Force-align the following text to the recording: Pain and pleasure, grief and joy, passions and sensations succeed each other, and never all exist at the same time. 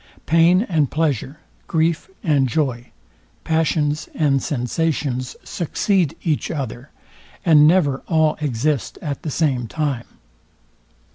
Pain 0.25 0.63
and 0.63 0.89
pleasure, 0.89 1.37
grief 1.67 2.09
and 2.23 2.49
joy, 2.49 2.87
passions 3.43 4.09
and 4.15 4.41
sensations 4.41 5.35
succeed 5.43 6.15
each 6.23 6.49
other, 6.49 6.89
and 7.45 7.67
never 7.67 7.99
all 8.07 8.35
exist 8.41 8.97
at 9.03 9.21
the 9.21 9.29
same 9.29 9.67
time. 9.67 10.07